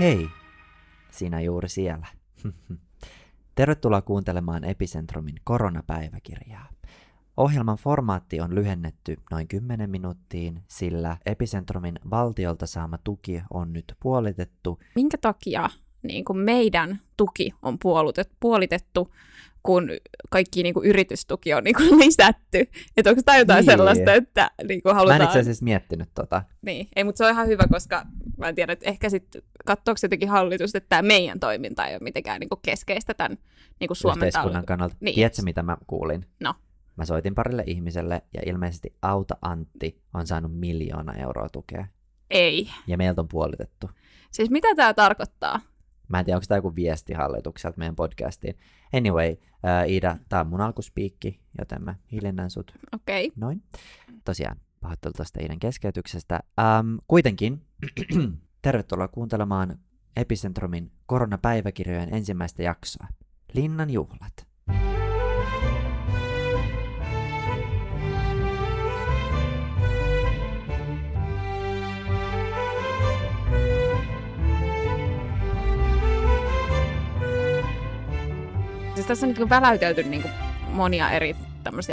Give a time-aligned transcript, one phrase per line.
[0.00, 0.28] Hei,
[1.10, 2.06] sinä juuri siellä.
[3.54, 6.68] Tervetuloa kuuntelemaan Epicentrumin koronapäiväkirjaa.
[7.36, 14.78] Ohjelman formaatti on lyhennetty noin 10 minuuttiin, sillä Epicentrumin valtiolta saama tuki on nyt puolitettu.
[14.94, 15.68] Minkä takia
[16.02, 19.12] niin kuin meidän tuki on puolitettu, puolitettu
[19.62, 19.88] kun
[20.30, 22.70] kaikki niin kuin, yritystuki on niin kuin, lisätty.
[22.96, 23.72] Että onko tämä jotain niin.
[23.72, 25.18] sellaista, että niin kuin, halutaan...
[25.18, 26.42] Mä en itse asiassa miettinyt tota.
[26.62, 28.06] Niin, ei, mutta se on ihan hyvä, koska
[28.38, 32.00] mä en tiedä, että ehkä sitten katsoako jotenkin hallitus, että tämä meidän toiminta ei ole
[32.02, 33.38] mitenkään niin kuin, keskeistä tämän
[33.80, 34.96] niin kuin Suomen Yhteiskunnan tal- kannalta.
[35.00, 35.14] Niin.
[35.14, 36.26] Tiedätkö, mitä mä kuulin?
[36.40, 36.54] No.
[36.96, 41.86] Mä soitin parille ihmiselle ja ilmeisesti Auta Antti on saanut miljoona euroa tukea.
[42.30, 42.70] Ei.
[42.86, 43.90] Ja meiltä on puolitettu.
[44.30, 45.60] Siis mitä tämä tarkoittaa?
[46.08, 48.58] Mä en tiedä, onko tämä joku viesti hallitukselta meidän podcastiin.
[48.92, 52.72] Anyway, uh, Iida, tämä on mun alkuspiikki, joten mä hiljennän sut.
[52.94, 53.26] Okei.
[53.26, 53.36] Okay.
[53.36, 53.62] Noin.
[54.24, 56.40] Tosiaan, pahoittelu tästä Iidan keskeytyksestä.
[56.80, 57.62] Um, kuitenkin,
[58.62, 59.78] tervetuloa kuuntelemaan
[60.16, 63.06] Epicentrumin koronapäiväkirjojen ensimmäistä jaksoa.
[63.52, 64.46] Linnan juhlat.
[78.94, 80.24] Siis tässä on niin väläytelty niin
[80.68, 81.36] monia eri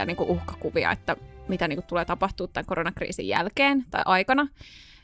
[0.06, 1.16] niin uhkakuvia, että
[1.48, 4.48] mitä niin tulee tapahtua tämän koronakriisin jälkeen tai aikana.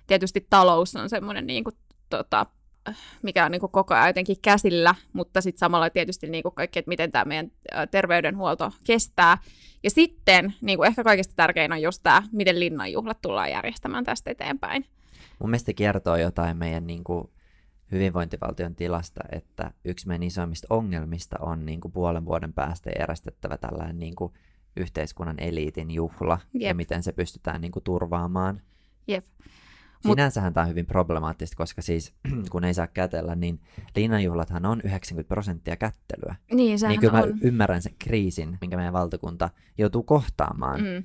[0.07, 1.75] Tietysti talous on semmoinen, niin kuin,
[2.09, 2.45] tota,
[3.21, 6.79] mikä on niin kuin koko ajan jotenkin käsillä, mutta sitten samalla tietysti niin kuin kaikki,
[6.79, 7.51] että miten tämä meidän
[7.91, 9.37] terveydenhuolto kestää.
[9.83, 14.31] Ja sitten niin kuin ehkä kaikista tärkein on just tämä, miten linnanjuhlat tullaan järjestämään tästä
[14.31, 14.85] eteenpäin.
[15.39, 17.29] Mun mielestä kertoo jotain meidän niin kuin
[17.91, 23.99] hyvinvointivaltion tilasta, että yksi meidän isoimmista ongelmista on niin kuin puolen vuoden päästä järjestettävä tällainen
[23.99, 24.33] niin kuin
[24.77, 26.61] yhteiskunnan eliitin juhla Jep.
[26.69, 28.61] ja miten se pystytään niin kuin turvaamaan.
[29.07, 29.25] Jep.
[30.07, 32.13] Sinänsähän tämä on hyvin problemaattista, koska siis
[32.51, 33.59] kun ei saa kätellä, niin
[33.95, 36.35] linnanjuhlathan on 90 prosenttia kättelyä.
[36.51, 37.29] Niin, niin kyllä on.
[37.29, 40.81] mä ymmärrän sen kriisin, minkä meidän valtakunta joutuu kohtaamaan.
[40.81, 41.03] Mm.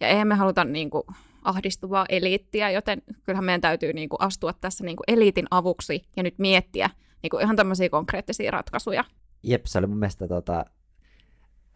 [0.00, 1.02] Ja eihän me haluta niin kuin,
[1.42, 6.22] ahdistuvaa eliittiä, joten kyllähän meidän täytyy niin kuin, astua tässä niin kuin, eliitin avuksi ja
[6.22, 6.90] nyt miettiä
[7.22, 9.04] niin kuin, ihan tämmöisiä konkreettisia ratkaisuja.
[9.42, 10.64] Jep, se oli mun mielestä, tota,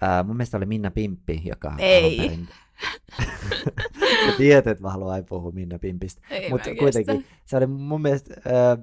[0.00, 2.16] ää, mun mielestä oli Minna Pimppi, joka Ei.
[2.16, 2.48] Perin...
[4.26, 6.22] Sä tiedät, että mä haluan aina puhua Minna Pimpistä.
[6.50, 7.34] Mutta kuitenkin kestä.
[7.44, 8.78] se oli mun mielestä äh,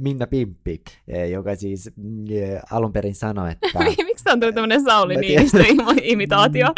[0.00, 0.82] Minna Pimppi,
[1.30, 3.78] joka siis äh, alun perin sanoi, että...
[4.04, 6.66] Miksi on tullut tämmöinen Sauli Niinistö-imitaatio?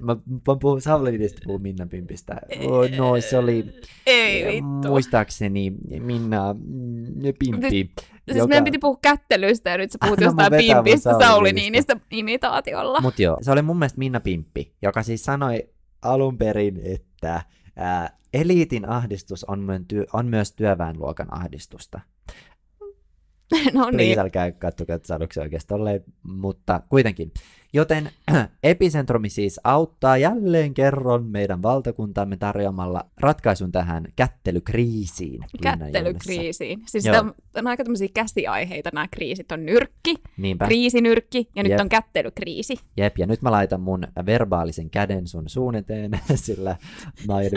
[0.00, 0.16] Mä,
[0.46, 2.36] mä puhun Savlinista puhun Minna Pimpistä.
[2.66, 3.64] Oh, no se oli
[4.06, 4.88] Ei vittu.
[4.88, 7.04] muistaakseni Minna mm,
[7.38, 7.90] Pimppi.
[8.32, 8.48] Siis joka...
[8.48, 13.00] meidän piti puhua kättelystä ja nyt sä puhut no, jostain Pimpistä Sauli Niinistä imitaatiolla.
[13.00, 15.68] Mut joo, se oli mun mielestä Minna Pimppi, joka siis sanoi
[16.02, 17.42] alun perin, että
[17.76, 22.00] ää, eliitin ahdistus on, työ, on myös työväenluokan ahdistusta.
[23.74, 23.96] no niin.
[23.96, 27.32] Please älkää katsokaa, että sanoiko se oikeasti tolleen, mutta kuitenkin.
[27.72, 28.10] Joten
[28.62, 35.44] Epicentrumi siis auttaa jälleen kerran meidän valtakuntaamme tarjoamalla ratkaisun tähän kättelykriisiin.
[35.62, 36.82] Kättelykriisiin.
[36.86, 39.52] Siis on, on aika tämmöisiä käsiaiheita nämä kriisit.
[39.52, 40.66] On nyrkki, Niinpä.
[40.66, 41.80] kriisinyrkki ja nyt Jep.
[41.80, 42.76] on kättelykriisi.
[42.96, 46.76] Jep, ja nyt mä laitan mun verbaalisen käden sun suun eteen, sillä
[47.26, 47.50] mä aion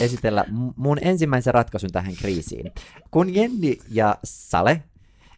[0.00, 0.44] esitellä
[0.76, 2.72] mun ensimmäisen ratkaisun tähän kriisiin.
[3.10, 4.82] Kun Jenni ja Sale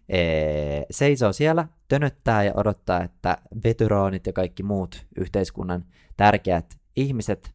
[0.08, 5.84] ee, seisoo siellä, tönöttää ja odottaa, että veteraanit ja kaikki muut yhteiskunnan
[6.16, 7.50] tärkeät ihmiset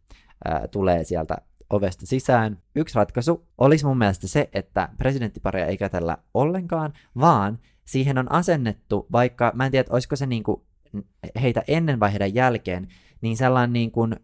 [0.46, 1.38] ää, tulee sieltä
[1.70, 2.58] ovesta sisään.
[2.76, 9.08] Yksi ratkaisu olisi mun mielestä se, että presidenttiparia ei kätellä ollenkaan, vaan siihen on asennettu,
[9.12, 10.66] vaikka mä en tiedä, olisiko se niinku
[11.42, 12.88] heitä ennen vai heidän jälkeen,
[13.22, 14.16] niin sellainen niin kuin,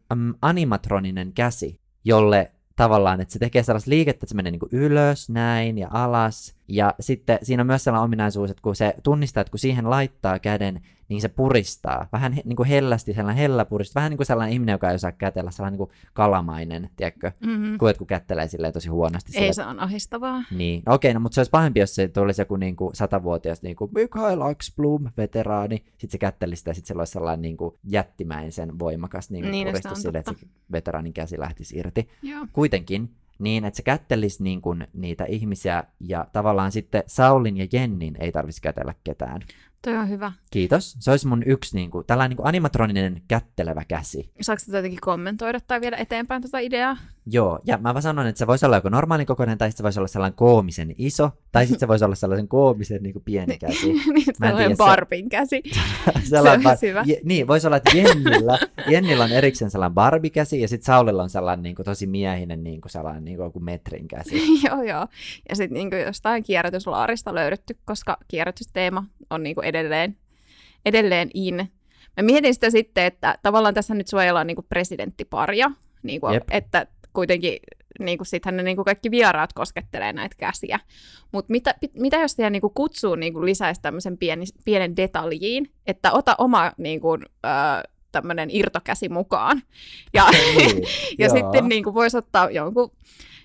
[0.41, 5.29] animatroninen käsi, jolle tavallaan, että se tekee sellaista liikettä, että se menee niin kuin ylös,
[5.29, 6.54] näin ja alas.
[6.67, 10.39] Ja sitten siinä on myös sellainen ominaisuus, että kun se tunnistaa, että kun siihen laittaa
[10.39, 12.07] käden, niin se puristaa.
[12.13, 13.99] Vähän niin kuin hellästi, sellainen hellä puristaa.
[13.99, 17.31] Vähän niin kuin sellainen ihminen, joka ei osaa kätellä, sellainen niin kuin kalamainen, tiedätkö?
[17.45, 17.77] Mm-hmm.
[17.77, 19.31] Kun jotkut kättelee silleen tosi huonosti.
[19.35, 19.53] Ei, sille.
[19.53, 20.43] se on ahistavaa.
[20.51, 23.61] Niin, no, okei, no, mutta se olisi pahempi, jos se tulisi joku niin kuin satavuotias
[23.61, 25.75] niin kuin Mikael Axblom, veteraani.
[25.75, 29.51] Sitten se kättelisi sitä, ja sitten se olisi sellainen niin kuin jättimäisen voimakas niin kuin
[29.51, 32.09] niin, puristus sille, että se veteraanin käsi lähtisi irti.
[32.21, 32.47] Joo.
[32.53, 33.09] Kuitenkin
[33.39, 38.31] niin, että se kättelisi niin kuin niitä ihmisiä ja tavallaan sitten Saulin ja Jennin ei
[38.31, 39.41] tarvitsisi kätellä ketään.
[39.85, 40.31] Toi on hyvä.
[40.51, 40.95] Kiitos.
[40.99, 44.29] Se olisi mun yksi niin kuin, tällainen niin kuin animatroninen kättelevä käsi.
[44.41, 46.97] Saako tätä jotenkin kommentoida tai vielä eteenpäin tätä ideaa?
[47.27, 49.83] Joo, ja mä vaan sanon, että se voisi olla joko normaalin kokoinen, tai sitten se
[49.83, 53.57] voisi olla sellainen koomisen iso, tai sitten se voisi olla sellaisen koomisen niin kuin pieni
[53.67, 53.93] käsi.
[53.93, 55.61] niin, Mä en sellainen tiedä, se- Barbin käsi.
[56.29, 57.03] sellainen Se olisi bar- hyvä.
[57.05, 61.29] Je, niin, voisi olla, että Jennillä, Jennillä on erikseen sellainen barbikäsi, ja sitten Saulilla on
[61.29, 64.41] sellainen niin kuin, tosi miehinen niin kuin, sellainen niin kuin, metrin käsi.
[64.69, 65.07] joo, joo.
[65.49, 70.17] Ja sitten niinku jostain kierrätyslaarista löydetty, koska kierrätysteema on niinku edelleen,
[70.85, 71.55] edelleen in.
[72.17, 75.71] Mä mietin sitä sitten, että tavallaan tässä nyt suojellaan niinku presidenttiparia,
[76.03, 76.43] niinku, Jep.
[76.51, 77.59] että kuitenkin
[77.99, 80.79] niinku sittenhän ne niinku kaikki vieraat koskettelee näitä käsiä.
[81.31, 86.35] Mutta mitä, mitä jos siellä niinku kutsuu niinku lisäisi tämmöisen pieni, pienen detaljiin, että ota
[86.37, 87.47] oma niinku, ö,
[88.15, 89.61] tämmöinen irtokäsi mukaan.
[90.13, 90.25] Ja,
[90.57, 90.83] Niin,
[91.17, 91.35] ja joo.
[91.35, 92.91] sitten niin kuin voisi ottaa jonkun,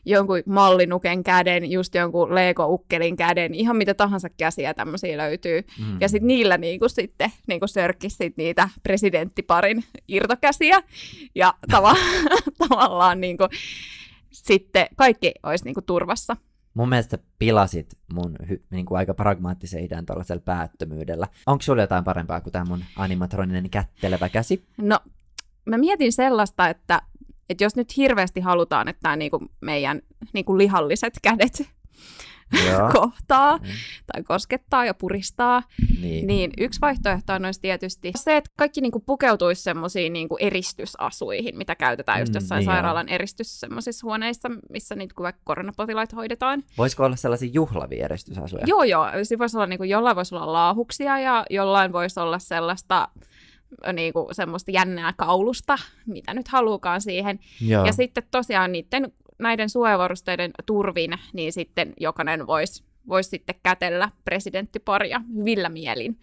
[0.04, 5.62] jonkun mallinuken käden, just jonkun Lego-ukkelin käden, ihan mitä tahansa käsiä tämmöisiä löytyy.
[5.78, 6.00] Mm.
[6.00, 10.82] Ja sitten niillä niin kuin sitten niin kuin sörkkisi sit niitä presidenttiparin irtokäsiä.
[11.34, 11.98] Ja tava-
[12.68, 13.48] tavallaan niin kuin,
[14.30, 16.36] sitten kaikki olisi niin kuin turvassa.
[16.74, 21.26] Mun mielestä pilasit mun hy, niin kuin aika pragmaattisen idean tuollaisella päättömyydellä.
[21.46, 24.64] Onko sulla jotain parempaa kuin tämä mun animatroninen kättelevä käsi?
[24.76, 25.00] No,
[25.64, 27.02] mä mietin sellaista, että,
[27.50, 30.02] että jos nyt hirveästi halutaan, että nämä niin kuin meidän
[30.32, 31.70] niin kuin lihalliset kädet
[32.66, 32.90] Joo.
[33.00, 33.64] kohtaa Mm.
[34.12, 35.62] tai koskettaa ja puristaa,
[36.00, 36.26] Niin.
[36.26, 42.20] niin yksi vaihtoehto olisi tietysti se, että kaikki niinku pukeutuisi semmoisiin niinku eristysasuihin, mitä käytetään
[42.20, 42.74] just Mm, jossain niin joo.
[42.74, 46.62] sairaalan eristys semmoisissa huoneissa, missä niitä kun vaikka koronapotilaita hoidetaan.
[46.78, 48.64] Voisiko olla sellaisia juhlavia eristysasuja?
[48.66, 49.06] Joo, joo.
[49.22, 53.08] Siinä voisi olla, niinku, jollain voisi olla laahuksia ja jollain voisi olla sellaista
[53.92, 57.38] niinku, semmoista jännää kaulusta, mitä nyt haluukaan siihen.
[57.60, 57.84] Joo.
[57.86, 65.20] Ja sitten tosiaan niiden, näiden suojavarusteiden turvin, niin sitten jokainen voisi vois sitten kätellä presidenttiparia
[65.36, 66.18] hyvillä mielin.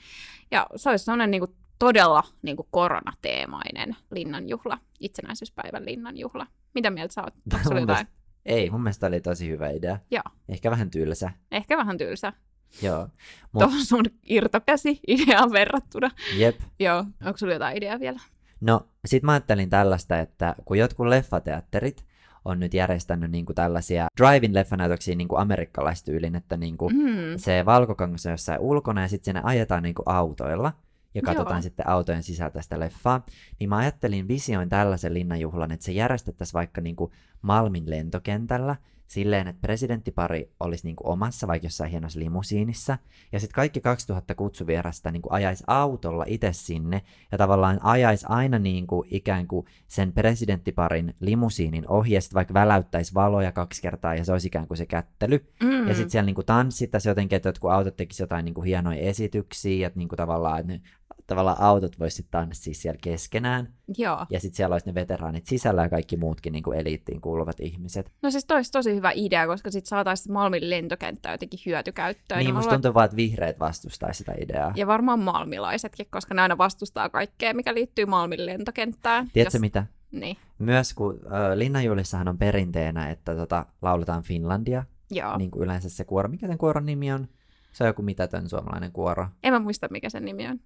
[0.52, 6.48] Ja se olisi sellainen niin kuin todella niin kuin koronateemainen linnanjuhla, itsenäisyyspäivän linnanjuhla.
[6.74, 7.34] Mitä mieltä sä oot?
[7.54, 7.86] Onko jotain?
[7.86, 8.12] mielestä-
[8.46, 10.00] Ei, mun mielestä oli tosi hyvä idea.
[10.12, 10.24] Joo.
[10.50, 11.32] Ehkä vähän tylsä.
[11.52, 12.34] Ehkä vähän tylsä.
[12.82, 13.08] Joo.
[13.52, 16.12] Mut- Tuohon sun irtokäsi ideaan verrattuna.
[16.38, 16.60] Jep.
[16.80, 17.06] Joo.
[17.26, 18.20] Onko sulla jotain ideaa vielä?
[18.62, 22.06] No, sit mä ajattelin tällaista, että kun jotkut leffateatterit
[22.48, 27.38] on nyt järjestänyt niinku tällaisia drive-in leffanäytöksiä niinku amerikkalaistyylin, että niinku Mm.
[27.38, 30.74] se valkokangas on jossain ulkona ja sitten sinne ajetaan niinku autoilla
[31.14, 31.62] ja katsotaan Joo.
[31.62, 33.26] sitten autojen sisältä sitä leffaa,
[33.60, 37.12] niin mä ajattelin visioin tällaisen linnanjuhlan, että se järjestettäisiin vaikka niinku
[37.42, 38.76] Malmin lentokentällä
[39.08, 42.98] silleen, että presidenttipari olisi niinku omassa vaikka jossain hienossa limusiinissa,
[43.32, 47.02] ja sitten kaikki 2000 kutsuvierasta niinku ajaisi autolla itse sinne,
[47.32, 53.14] ja tavallaan ajaisi aina niinku ikään kuin sen presidenttiparin limusiinin ohi, ja sitten vaikka väläyttäisi
[53.14, 55.88] valoja kaksi kertaa, ja se olisi ikään kuin se kättely, Mm.
[55.88, 60.00] ja sitten siellä niinku tanssittaisiin jotenkin, että jotkut autot tekisivät jotain niinku hienoja esityksiä, että
[60.00, 60.90] niinku tavallaan, että
[61.28, 63.74] tavallaan autot voisivat tanssia siellä keskenään.
[63.98, 64.26] Joo.
[64.30, 68.12] Ja sitten siellä olisi ne veteraanit sisällä ja kaikki muutkin niinku eliittiin kuuluvat ihmiset.
[68.22, 72.40] No siis toi olisi tosi hyvä idea, koska sitten saataisiin Malmin lentokenttä jotenkin hyötykäyttöön.
[72.40, 74.74] niin mä musta tuntuu vaan, että vihreät vastustaa sitä ideaa.
[74.76, 79.28] Ja varmaan malmilaisetkin, koska ne aina vastustaa kaikkea, mikä liittyy Malmin lentokenttään.
[79.34, 79.86] Tiedätkö mitä?
[80.12, 85.38] Niin, Myös kun ö, Linnanjuhlissahan on perinteenä, että tota, lauletaan Finlandia, joo.
[85.38, 86.30] niin kuin yleensä se kuoro.
[86.30, 87.28] Mikä sen kuoron nimi on?
[87.74, 89.28] Se on joku mitätön suomalainen kuoro.
[89.44, 90.60] En mä muista, mikä sen nimi on.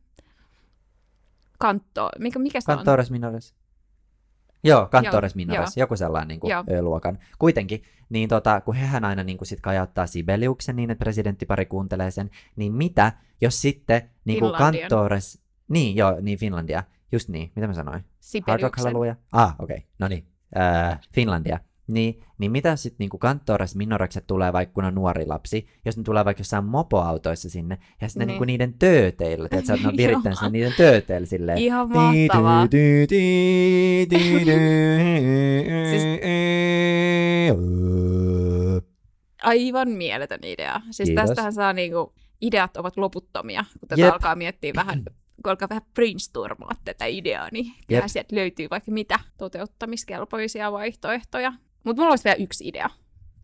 [1.61, 2.09] Kantto.
[2.19, 2.77] Mikä, mikä se on?
[2.77, 3.55] Cantores Minores.
[4.63, 6.63] Joo, Cantores Joo, Minores, joku sellainen niin kuin Joo.
[6.71, 7.19] Ö-luokan.
[7.39, 12.11] Kuitenkin, niin tota, kun hehän aina niin kuin sit kajauttaa Sibeliuksen niin, että presidenttipari kuuntelee
[12.11, 13.11] sen, niin mitä,
[13.41, 14.53] jos sitten niin kuin.
[14.53, 17.95] Cantores, niin joo, niin Finlandia, just niin, mitä mä sanoin?
[17.95, 18.83] Hard Rock Sibeliuksen.
[18.83, 19.17] Hallelujah?
[19.31, 19.87] Ah, okei, okay.
[19.99, 21.59] no niin, äh, Finlandia.
[21.87, 26.03] Niin, niin mitä sitten niinku Cantores Minorekset tulee vaikka kun on nuori lapsi, jos ne
[26.03, 28.33] tulee vaikka jossain mopoautoissa sinne, ja sitten Niin.
[28.33, 32.67] niinku niiden tööteillä, että ne on virittänyt sinne niiden tööteillä silleen, Ihan mahtavaa.
[35.89, 36.19] Siis-
[39.43, 40.81] Aivan mieletön idea.
[40.91, 41.25] Siis Kiitos.
[41.25, 44.13] tästähän saa niinku, ideat ovat loputtomia, kun tätä Jep.
[44.13, 45.03] alkaa miettiä vähän,
[45.43, 47.73] kun alkaa vähän brainstormaa tätä ideaa, niin
[48.07, 51.53] sieltä löytyy vaikka mitä toteuttamiskelpoisia vaihtoehtoja.
[51.83, 52.89] Mutta mulla olisi vielä yksi idea,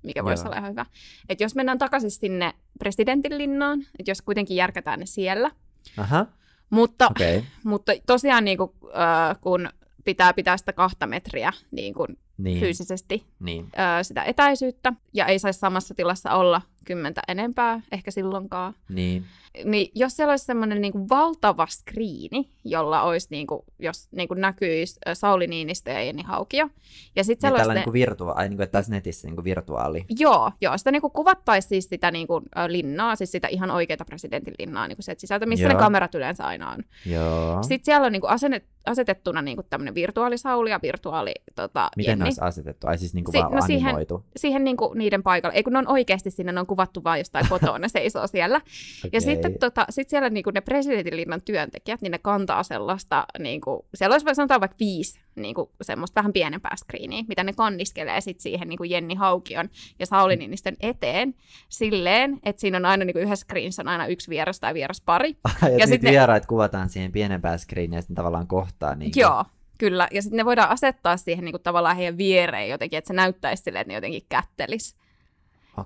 [0.04, 0.48] mikä voisi Joo.
[0.48, 0.86] olla ihan hyvä.
[1.30, 5.52] Että jos mennään takaisin sinne presidentin linnaan, että jos kuitenkin järkätään ne siellä,
[5.98, 6.26] Aha,
[6.70, 7.08] mutta.
[7.08, 7.42] Okay.
[7.64, 9.70] Mutta tosiaan niin kuin, äh, kun
[10.06, 13.66] pitää pitää sitä kahta metriä niin kuin Niin, fyysisesti niin.
[14.00, 18.74] ö, sitä etäisyyttä, ja ei saisi samassa tilassa olla kymmentä enempää, ehkä silloinkaan.
[18.90, 19.26] Niin.
[19.64, 24.42] Niin jos siellä olisi semmoinen niin valtava skriini, jolla olisi, niin kuin, jos niin kuin
[24.42, 26.70] näkyisi Sauli Niinistö ja Jenni Haukio,
[27.16, 27.80] ja Niin siellä olisi tällä ne...
[27.80, 30.06] niinku virtua- ai, niinku, että tässä netissä niinku virtuaali.
[30.20, 34.54] Joo, joo, sitä niinku kuvattaisiin siis sitä niinku, ö, linnaa, siis sitä ihan oikeaa presidentin
[34.60, 35.74] linnaa niinku sieltä sisältä, missä Joo.
[35.74, 36.84] ne kamerat yleensä aina on.
[37.06, 37.64] Joo.
[37.64, 42.27] Sitten siellä on niinku asennet, asetettuna niinku tämmöinen virtuaalisauli ja virtuaali tota, Miten Jenni.
[42.28, 42.88] Ne olisi asetettu?
[42.88, 44.26] Ai siis niinku Si- vaan no siihen- animoitu.
[44.36, 45.56] Siihen niinku niiden paikalle.
[45.56, 48.62] Ei kun ne on oikeasti sinne, ne on kuvattu vaan jostain kotoa, ne seisoo siellä.
[49.04, 49.22] Ja Okei.
[49.22, 54.36] sitten tota, sit siellä niinku ne presidentinlinnan työntekijät, niin ne kantaa sellaista, niinku, siellä olisi
[54.36, 59.16] sanotaan vaikka viisi niinku, semmoista vähän pienempää screeniä, mitä ne kanniskelee sit siihen niinku Jenni
[59.16, 59.70] Haukion
[60.00, 60.40] ja Sauli Mm.
[60.40, 61.36] Niinistön eteen
[61.70, 65.38] silleen, että siinä on aina niinku yhdessä screenissä on aina yksi vieras tai vieras pari.
[65.62, 68.96] ja, ja ja sit sitten ne- vieraat kuvataan siihen pienempään screeniin ja sitten tavallaan kohtaa.
[68.96, 69.46] Niin Joo,
[69.78, 70.08] kyllä.
[70.12, 73.82] Ja sitten ne voidaan asettaa siihen niinku, tavallaan heidän viereen jotenkin, että se näyttäisi silleen,
[73.82, 74.96] että ne jotenkin kättelis.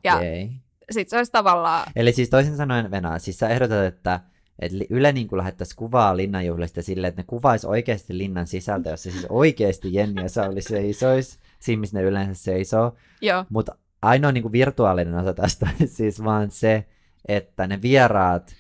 [0.03, 0.49] ja- Okei.
[0.91, 4.19] Sitten se olisi tavallaan, Eli siis toisin sanoen, Venä, siis sä ehdotat, että,
[4.59, 9.25] että Yle niin lähettäisiin kuvaa linnanjuhlista silleen, että ne kuvaisi oikeasti linnan sisältä, jossa siis
[9.29, 12.95] oikeasti Jenni ja Sauli seisois, siinä missä ne yleensä seisoo.
[13.21, 16.85] joo, Mutta ainoa niin kuin virtuaalinen osa tästä siis vaan se,
[17.27, 18.55] että ne vieraat,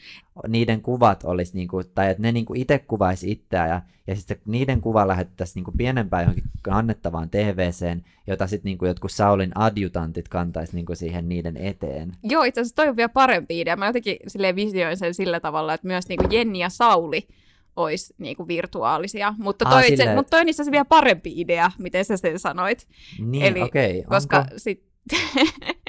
[0.47, 4.15] niiden kuvat olisi, niin kuin, tai että ne niin kuin itse kuvaisi itseään, ja, ja
[4.15, 9.11] sitten niiden kuva lähettäisiin niin kuin pienempään johonkin kannettavaan TVCen, jota sitten niin kuin jotkut
[9.11, 12.11] Saulin adjutantit kantaisi niin kuin siihen niiden eteen.
[12.23, 13.75] Joo, itse asiassa toi on vielä parempi idea.
[13.75, 17.27] Mä jotenkin silleen visioin sen sillä tavalla, että myös niinku Jenni ja Sauli
[17.75, 19.33] olisi niinku virtuaalisia.
[19.37, 22.17] Mutta Aa, toi, itse, silleen, mutta toi on itse asiassa vielä parempi idea, miten sä
[22.17, 22.87] sen sanoit.
[23.19, 24.03] Niin, Eli-.
[24.07, 24.83] Koska onko- sit,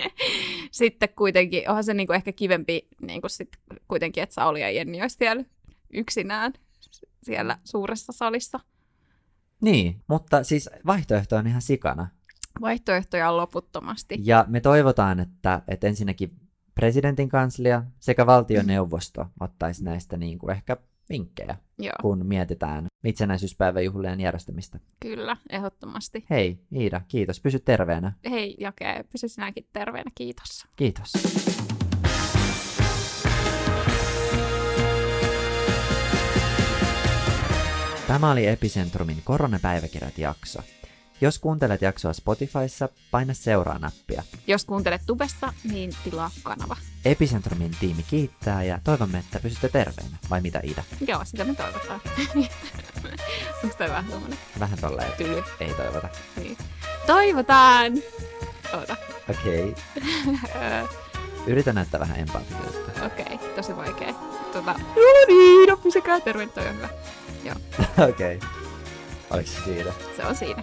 [0.73, 3.49] sitten kuitenkin, onhan se niinku ehkä kivempi niinku sit
[3.89, 5.45] kuitenkin, että Sauli ja Jenni olisi siellä
[5.93, 6.53] yksinään
[7.23, 8.61] siellä suuressa salissa.
[9.61, 12.09] Niin, mutta siis vaihtoehto on ihan sikana.
[12.61, 14.19] Vaihtoehtoja on loputtomasti.
[14.23, 16.31] Ja me toivotaan, että, että ensinnäkin
[16.75, 20.77] presidentin kanslia sekä valtioneuvosto ottaisi näistä niin kuin ehkä
[21.11, 24.81] vinkkejä, Joo, kun mietitään itsenäisyyspäiväjuhlien järjestämistä.
[25.01, 26.25] kyllä, ehdottomasti.
[26.31, 27.41] Hei, Iida, kiitos.
[27.41, 28.13] Pysy terveenä.
[28.31, 30.67] Hei Jake, pysy sinäkin terveenä, kiitos.
[30.77, 31.13] Kiitos.
[38.07, 40.63] Tämä oli Epicentrumin koronapäiväkirjat jakso.
[41.23, 44.23] Jos kuuntelet jaksoa Spotifyssa, paina seuraa-nappia.
[44.47, 46.77] Jos kuuntelet tubessa, niin tilaa kanava.
[47.05, 50.17] Epicentrumin tiimi kiittää ja toivomme, että pysytte terveinä.
[50.31, 50.85] Vai mitä Ida?
[51.09, 52.01] Joo, sitä me toivotaan.
[53.65, 55.43] Onko toi vähän tuommoinen Vähän tolleen tyly?
[55.61, 56.09] ei toivota.
[56.37, 56.57] Niin.
[57.07, 57.93] Toivotaan!
[58.75, 58.97] Oota.
[59.31, 59.75] Okei.
[60.57, 60.87] Öö,
[61.47, 63.05] Yritän näyttää vähän empaattisuutta.
[63.07, 64.13] Okei, tosi vaikea.
[64.53, 66.89] Tota, no niin, no pysykää toi on hyvä.
[68.11, 68.41] Okei.
[69.31, 69.93] Oliko se siitä?
[70.17, 70.63] Se on siinä.